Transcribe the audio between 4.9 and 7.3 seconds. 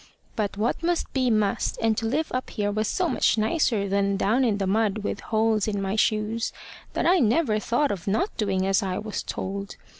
with holes in my shoes, that I